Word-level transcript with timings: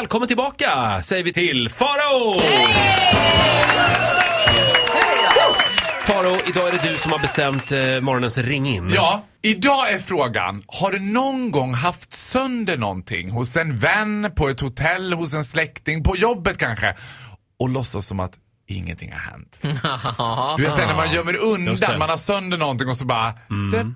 Välkommen 0.00 0.28
tillbaka 0.28 1.02
säger 1.02 1.24
vi 1.24 1.32
till 1.32 1.68
Farao! 1.68 2.40
Farao, 6.06 6.36
idag 6.48 6.68
är 6.68 6.72
det 6.72 6.90
du 6.92 6.98
som 6.98 7.12
har 7.12 7.18
bestämt 7.18 7.72
eh, 7.72 8.00
morgonens 8.00 8.38
ring 8.38 8.66
in. 8.66 8.90
Ja, 8.94 9.24
idag 9.42 9.92
är 9.92 9.98
frågan, 9.98 10.62
har 10.66 10.92
du 10.92 10.98
någon 10.98 11.50
gång 11.50 11.74
haft 11.74 12.14
sönder 12.14 12.76
någonting 12.76 13.30
hos 13.30 13.56
en 13.56 13.76
vän, 13.76 14.32
på 14.36 14.48
ett 14.48 14.60
hotell, 14.60 15.12
hos 15.12 15.34
en 15.34 15.44
släkting, 15.44 16.02
på 16.04 16.16
jobbet 16.16 16.58
kanske 16.58 16.96
och 17.58 17.68
låtsas 17.68 18.06
som 18.06 18.20
att 18.20 18.32
ingenting 18.68 19.12
har 19.12 19.18
hänt? 19.18 19.58
Du 20.56 20.62
vet 20.62 20.76
när 20.76 20.96
man 20.96 21.12
gömmer 21.12 21.32
Just 21.32 21.80
det. 21.80 21.86
undan, 21.86 21.98
man 21.98 22.10
har 22.10 22.16
sönder 22.16 22.58
någonting 22.58 22.88
och 22.88 22.96
så 22.96 23.04
bara... 23.04 23.32
Du, 23.48 23.70
du. 23.70 23.94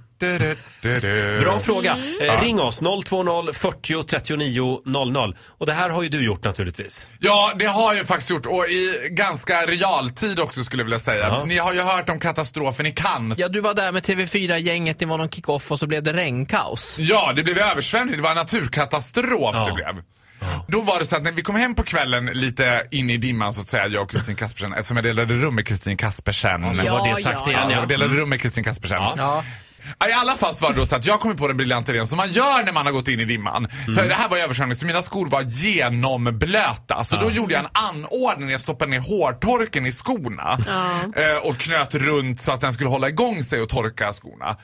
Bra 1.41 1.61
fråga. 1.61 1.97
Eh, 2.21 2.41
ring 2.41 2.61
oss, 2.61 2.79
020 2.79 3.53
40 3.53 4.03
39 4.03 4.81
00. 4.85 5.37
Och 5.59 5.67
det 5.67 5.73
här 5.73 5.91
har 5.91 6.03
ju 6.03 6.09
du 6.09 6.25
gjort 6.25 6.45
naturligtvis. 6.45 7.11
Ja, 7.19 7.53
det 7.59 7.67
har 7.67 7.95
jag 7.95 8.07
faktiskt 8.07 8.31
gjort 8.31 8.47
och 8.47 8.65
i 8.65 9.09
ganska 9.11 9.67
realtid 9.67 10.41
också 10.41 10.65
skulle 10.65 10.81
jag 10.81 10.85
vilja 10.85 10.99
säga. 10.99 11.29
Ja. 11.29 11.45
Ni 11.45 11.59
har 11.59 11.73
ju 11.75 11.81
hört 11.81 12.09
om 12.11 12.21
katastrofen 12.21 12.87
i 12.87 12.91
Cannes. 12.91 13.39
Ja, 13.39 13.49
du 13.49 13.61
var 13.61 13.75
där 13.75 13.93
med 13.93 14.03
TV4-gänget, 14.07 14.99
det 14.99 15.07
var 15.07 15.19
någon 15.19 15.29
kick-off 15.31 15.73
och 15.73 15.79
så 15.79 15.87
blev 15.87 16.03
det 16.03 16.13
regnkaos. 16.13 16.97
Ja, 16.99 17.33
det 17.37 17.43
blev 17.43 17.59
översvämning. 17.59 18.17
Det 18.17 18.23
var 18.23 18.31
en 18.31 18.37
naturkatastrof 18.37 19.51
Ja. 19.55 19.65
det 19.67 19.73
blev. 19.73 20.03
Då 20.69 20.81
var 20.81 20.99
det 20.99 21.07
så 21.07 21.17
att 21.17 21.23
när 21.23 21.33
vi 21.33 21.43
kom 21.43 21.55
hem 21.57 21.75
på 21.75 21.83
kvällen 21.83 22.27
lite 22.27 22.87
in 22.91 23.11
i 23.11 23.17
dimman 23.17 23.53
så 23.53 23.61
att 23.61 23.69
säga, 23.69 23.87
jag 23.89 24.03
och 24.03 24.11
Kristin 24.11 24.35
Kaspersen, 24.37 24.73
eftersom 24.73 24.97
jag 24.97 25.05
delade 25.05 25.35
rum 25.35 25.55
med 25.55 25.67
Kristin 25.67 25.97
Kaspersen. 25.97 26.75
Så 26.75 26.91
var 26.91 27.09
det 27.09 27.17
sagt 27.23 27.41
ja, 27.45 27.51
igen. 27.51 27.63
Ja, 27.65 27.71
Ja. 27.71 27.79
jag 27.81 27.89
delade 27.89 28.15
rum 28.15 28.29
med 28.29 28.41
Kristin 28.41 28.65
Kaspersen. 28.65 28.99
Ja. 29.17 29.45
Ja, 29.99 30.09
I 30.09 30.13
alla 30.13 30.37
fall 30.37 30.55
så 30.55 30.65
var 30.65 30.73
det 30.73 30.81
då 30.81 30.87
så 30.87 30.97
att 30.97 31.07
jag 31.07 31.21
kom 31.21 31.37
på 31.37 31.49
den 31.49 31.57
briljanta 31.57 31.93
idén 31.93 32.07
som 32.07 32.17
man 32.17 32.33
gör 32.33 32.65
när 32.65 32.73
man 32.73 32.87
har 32.87 32.93
gått 32.93 33.09
in 33.09 33.21
i 33.21 33.25
dimman. 33.25 33.69
För 33.85 34.09
det 34.09 34.15
här 34.15 34.29
var 34.29 34.37
översvämning 34.39 34.77
så 34.77 34.87
mina 34.87 35.03
skor 35.03 35.27
var 35.27 35.43
genomblöta. 35.43 37.05
Så 37.05 37.17
då 37.17 37.31
gjorde 37.31 37.55
jag 37.55 37.65
en 37.65 37.71
anordning, 37.73 38.51
jag 38.51 38.61
stoppade 38.61 38.91
ner 38.91 39.01
hårtorken 39.01 39.87
i 39.87 39.93
skorna. 39.93 40.59
Eh, 41.17 41.37
och 41.49 41.59
knöt 41.59 41.95
runt 41.95 42.41
så 42.41 42.53
att 42.53 42.61
den 42.61 42.73
skulle 42.73 42.91
hålla 42.91 43.09
igång 43.09 43.45
sig 43.45 43.61
och 43.63 43.69
torka 43.69 44.13
skorna. 44.13 44.57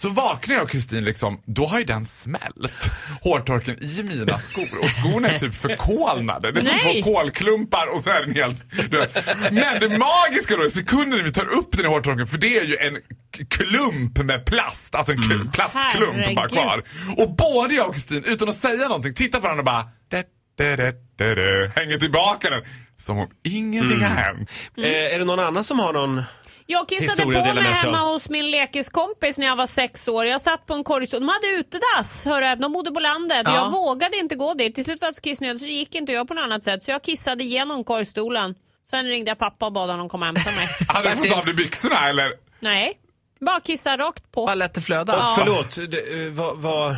Så 0.00 0.08
vaknar 0.08 0.54
jag 0.54 0.64
och 0.64 0.70
Kristin 0.70 1.04
liksom, 1.04 1.42
då 1.46 1.66
har 1.66 1.78
ju 1.78 1.84
den 1.84 2.04
smält. 2.04 2.90
Hårtorken 3.22 3.82
i 3.82 4.02
mina 4.02 4.38
skor 4.38 4.68
och 4.82 4.90
skorna 4.90 5.28
är 5.28 5.38
typ 5.38 5.54
förkolnade. 5.54 6.52
Det 6.52 6.60
är 6.60 6.64
som 6.64 6.76
Nej. 6.84 7.02
två 7.02 7.12
kolklumpar 7.14 7.94
och 7.94 8.00
så 8.00 8.10
är 8.10 8.26
den 8.26 8.34
helt... 8.36 8.62
vet. 8.92 9.26
Men 9.52 9.80
det 9.80 9.88
magiska 9.98 10.56
då 10.56 10.62
är 10.64 10.68
sekunden 10.68 11.24
vi 11.24 11.32
tar 11.32 11.46
upp 11.58 11.76
den 11.76 11.84
i 11.84 11.88
hårtorken, 11.88 12.26
för 12.26 12.38
det 12.38 12.58
är 12.58 12.64
ju 12.64 12.76
en 12.76 12.96
klump 13.50 14.18
med 14.24 14.46
plast. 14.46 14.94
Alltså 14.94 15.12
en 15.12 15.22
k- 15.22 15.50
plastklump 15.52 16.14
bara 16.36 16.48
Herregud. 16.48 16.50
kvar. 16.50 16.82
Och 17.16 17.36
både 17.36 17.74
jag 17.74 17.88
och 17.88 17.94
Kristin, 17.94 18.22
utan 18.26 18.48
att 18.48 18.56
säga 18.56 18.88
någonting, 18.88 19.14
tittar 19.14 19.38
på 19.38 19.42
varandra 19.42 19.60
och 19.60 19.64
bara... 19.66 19.88
"Da, 20.10 20.22
da, 20.58 20.76
da, 20.76 20.92
da, 21.18 21.34
da", 21.34 21.68
hänger 21.80 21.98
tillbaka 21.98 22.50
den. 22.50 22.62
Som 23.00 23.18
om 23.18 23.28
ingenting 23.44 24.00
har 24.02 24.08
hänt. 24.10 24.50
Eh, 24.78 25.14
är 25.14 25.18
det 25.18 25.24
någon 25.24 25.40
annan 25.40 25.64
som 25.64 25.78
har 25.80 25.92
någon... 25.92 26.22
Jag 26.70 26.88
kissade 26.88 27.22
på 27.22 27.30
mig 27.30 27.62
hemma 27.62 27.98
hos 27.98 28.28
min 28.28 28.50
lekiskompis 28.50 29.38
när 29.38 29.46
jag 29.46 29.56
var 29.56 29.66
sex 29.66 30.08
år. 30.08 30.26
Jag 30.26 30.40
satt 30.40 30.66
på 30.66 30.74
en 30.74 30.84
korgstol. 30.84 31.20
De 31.20 31.28
hade 31.28 31.46
utedass, 31.46 32.24
hörru. 32.24 32.56
de 32.56 32.72
bodde 32.72 32.90
på 32.90 33.00
landet. 33.00 33.42
Ja. 33.44 33.54
Jag 33.54 33.70
vågade 33.70 34.16
inte 34.16 34.34
gå 34.34 34.54
dit. 34.54 34.74
Till 34.74 34.84
slut 34.84 35.00
var 35.00 35.08
jag 35.08 35.14
så 35.14 35.20
kissnödig 35.20 35.60
så 35.60 35.66
det 35.66 35.72
gick 35.72 35.94
inte 35.94 36.12
göra 36.12 36.24
på 36.24 36.34
något 36.34 36.44
annat 36.44 36.62
sätt. 36.62 36.82
Så 36.82 36.90
jag 36.90 37.02
kissade 37.02 37.44
igenom 37.44 37.84
korgstolen. 37.84 38.54
Sen 38.86 39.06
ringde 39.06 39.30
jag 39.30 39.38
pappa 39.38 39.66
och 39.66 39.72
bad 39.72 39.90
honom 39.90 40.08
komma 40.08 40.30
och 40.30 40.36
hämta 40.38 40.52
mig. 40.52 40.68
Hade 40.88 41.10
du 41.10 41.16
fått 41.16 41.38
av 41.38 41.44
dig 41.44 41.54
byxorna 41.54 42.08
eller? 42.08 42.32
Nej, 42.60 42.98
bara 43.40 43.60
kissa 43.60 43.96
rakt 43.96 44.32
på. 44.32 44.46
Bara 44.46 44.54
lät 44.54 44.74
det 44.74 44.80
flöda. 44.80 45.12
Ja. 45.12 45.36
Förlåt, 45.38 45.90
det, 45.90 46.26
eh, 46.26 46.32
vad... 46.32 46.56
vad 46.56 46.96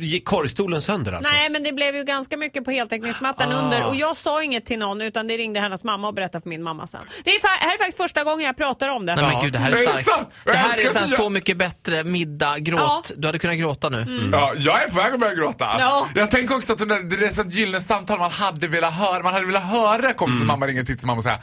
gick 0.00 0.24
korgstolen 0.24 0.82
sönder 0.82 1.12
alltså? 1.12 1.32
Nej, 1.32 1.50
men 1.50 1.62
det 1.62 1.72
blev 1.72 1.96
ju 1.96 2.04
ganska 2.04 2.36
mycket 2.36 2.64
på 2.64 2.70
heltäckningsmattan 2.70 3.52
Ah. 3.52 3.62
under. 3.62 3.86
Och 3.86 3.96
jag 3.96 4.16
sa 4.16 4.42
inget 4.42 4.66
till 4.66 4.78
någon 4.78 5.00
utan 5.00 5.26
det 5.26 5.36
ringde 5.36 5.60
hennes 5.60 5.84
mamma 5.84 6.08
och 6.08 6.14
berättade 6.14 6.42
för 6.42 6.48
min 6.48 6.62
mamma 6.62 6.86
sen. 6.86 7.00
Det 7.24 7.30
är, 7.30 7.40
fa- 7.40 7.46
här 7.60 7.74
är 7.74 7.78
faktiskt 7.78 7.96
första 7.98 8.24
gången 8.24 8.46
jag 8.46 8.56
pratar 8.56 8.88
om 8.88 9.06
det. 9.06 9.14
Nej 9.14 9.24
men 9.24 9.32
Ja. 9.34 9.40
gud, 9.40 9.52
det 9.52 9.58
här 9.58 9.70
är 9.70 9.74
starkt. 9.76 10.08
Det 10.44 10.52
här 10.56 10.78
är 10.78 10.82
jag- 10.84 11.08
så 11.10 11.30
mycket 11.30 11.56
bättre 11.56 12.04
middag, 12.04 12.58
gråt. 12.58 13.10
Du 13.16 13.28
hade 13.28 13.38
kunnat 13.38 13.56
gråta 13.58 13.88
nu. 13.88 14.30
Ja, 14.32 14.52
jag 14.56 14.82
är 14.82 14.88
på 14.88 14.96
väg 14.96 15.12
att 15.14 15.20
börja 15.20 15.34
gråta. 15.34 15.76
Ja. 15.78 16.08
Jag 16.14 16.30
tänker 16.30 16.56
också 16.56 16.72
att 16.72 16.78
det 16.78 16.84
är 16.94 17.40
ett 17.40 17.52
gyllene 17.54 17.80
samtal 17.80 18.18
man 18.18 18.30
hade 18.30 18.66
velat 18.66 18.94
höra. 18.94 19.22
Man 19.22 19.34
hade 19.34 19.46
velat 19.46 19.62
höra 19.70 20.12
kompisens 20.12 20.46
mamma 20.46 20.66
ringa 20.66 20.84
till 20.84 20.98
sin 20.98 21.06
mamma 21.06 21.18
och 21.18 21.22
säga 21.24 21.38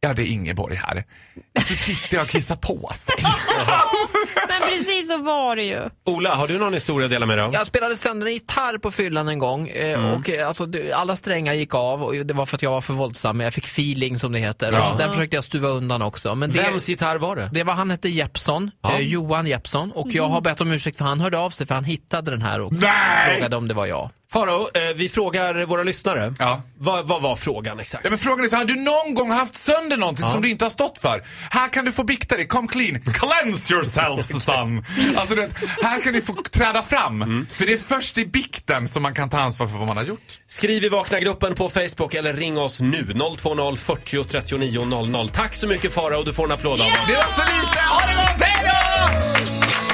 Ja, 0.00 0.12
det 0.14 0.22
är 0.22 0.26
Ingeborg 0.26 0.76
här. 0.76 1.04
Jag 1.52 1.66
tror 1.66 1.76
Titti 1.76 2.16
har 2.16 2.24
kissat 2.24 2.60
på 2.60 2.92
sig. 2.94 3.14
Men 4.48 4.68
precis 4.68 5.08
så 5.08 5.18
var 5.18 5.56
det 5.56 5.62
ju. 5.62 5.80
Ola, 6.04 6.34
har 6.34 6.48
du 6.48 6.58
någon 6.58 6.72
historia 6.74 7.04
att 7.04 7.10
dela 7.10 7.26
med 7.26 7.38
dig 7.38 7.44
av? 7.44 7.54
Jag 7.54 7.66
spelade 7.66 7.96
sönder 7.96 8.26
en 8.26 8.32
gitarr 8.32 8.78
på 8.78 8.90
fyllan 8.90 9.28
en 9.28 9.38
gång 9.38 9.68
eh, 9.68 10.12
och 10.14 10.30
eh, 10.30 10.48
alltså, 10.48 10.66
det- 10.66 10.92
alla 10.92 11.16
strängar 11.16 11.52
gick 11.54 11.74
av 11.74 12.02
och 12.02 12.14
det 12.14 12.34
var 12.34 12.46
för 12.46 12.56
att 12.56 12.62
jag 12.62 12.70
var 12.70 12.80
för 12.80 12.92
våldsam. 12.94 13.36
men 13.36 13.44
Jag 13.44 13.54
fick 13.54 13.64
feeling 13.64 14.18
som 14.18 14.32
det 14.32 14.38
heter. 14.38 14.72
Ja. 14.72 14.80
Och 14.80 14.86
så 14.86 14.98
den 14.98 15.10
försökte 15.12 15.36
jag 15.36 15.44
stuva 15.44 15.68
undan 15.68 16.02
också. 16.02 16.34
Men 16.34 16.50
det, 16.52 16.58
Vems 16.62 16.88
gitarr 16.88 17.16
var 17.16 17.36
det? 17.36 17.50
det 17.52 17.62
var, 17.64 17.74
han 17.74 17.90
hette 17.90 18.08
Jeppsson, 18.08 18.70
Ja. 18.82 18.92
eh, 18.92 18.98
Johan 19.00 19.46
Jeppsson. 19.46 19.92
Och 19.92 20.08
jag 20.10 20.26
har 20.28 20.40
bett 20.40 20.60
om 20.60 20.72
ursäkt 20.72 20.98
för 20.98 21.04
han 21.04 21.20
hörde 21.20 21.38
av 21.38 21.50
sig 21.50 21.66
för 21.66 21.74
han 21.74 21.84
hittade 21.84 22.30
den 22.30 22.42
här 22.42 22.60
och 22.60 22.72
Nej! 22.72 23.34
frågade 23.34 23.56
om 23.56 23.68
det 23.68 23.74
var 23.74 23.86
jag. 23.86 24.10
Farao, 24.34 24.68
eh, 24.74 24.94
vi 24.94 25.08
frågar 25.08 25.64
våra 25.64 25.82
lyssnare. 25.82 26.34
Ja. 26.38 26.62
Vad, 26.78 27.08
vad 27.08 27.22
var 27.22 27.36
frågan 27.36 27.80
exakt? 27.80 28.04
Ja, 28.04 28.10
men 28.10 28.18
frågan 28.18 28.44
är 28.44 28.48
så, 28.48 28.56
har 28.56 28.64
du 28.64 28.74
någon 28.74 29.14
gång 29.14 29.30
haft 29.30 29.56
sönder 29.56 29.96
någonting 29.96 30.26
som 30.26 30.42
du 30.42 30.50
inte 30.50 30.64
har 30.64 30.70
stått 30.70 30.98
för? 30.98 31.22
Här 31.50 31.68
kan 31.68 31.84
du 31.84 31.92
få 31.92 32.04
bikta 32.04 32.36
dig, 32.36 32.46
come 32.46 32.68
clean, 32.68 33.00
cleanse 33.00 33.74
yourself 33.74 34.42
son. 34.42 34.84
Alltså, 35.16 35.34
vet, 35.34 35.50
här 35.82 36.00
kan 36.00 36.12
du 36.12 36.22
få 36.22 36.42
träda 36.50 36.82
fram. 36.82 37.46
För 37.50 37.66
det 37.66 37.72
är 37.72 37.76
först 37.76 38.18
i 38.18 38.26
bikten 38.26 38.88
som 38.88 39.02
man 39.02 39.14
kan 39.14 39.30
ta 39.30 39.38
ansvar 39.38 39.66
för 39.66 39.78
vad 39.78 39.88
man 39.88 39.96
har 39.96 40.04
gjort. 40.04 40.40
Skriv 40.48 40.84
i 40.84 40.88
Vakna-gruppen 40.88 41.54
på 41.54 41.68
Facebook 41.70 42.14
eller 42.14 42.34
ring 42.34 42.58
oss 42.58 42.80
nu. 42.80 43.06
020 43.42 43.76
40 43.76 44.24
39 44.24 44.84
00. 44.84 45.28
Tack 45.28 45.54
så 45.54 45.66
mycket 45.66 45.94
Farao, 45.94 46.22
du 46.22 46.34
får 46.34 46.44
en 46.44 46.52
applåd 46.52 46.80
av 46.80 46.86
oss. 46.86 46.94
Det 47.06 47.14
var 47.14 47.46
så 47.46 47.54
lite, 47.54 47.78
ha 47.78 48.06
det 48.06 48.14
gott, 48.14 48.42
hej 48.42 48.72
då! 49.88 49.93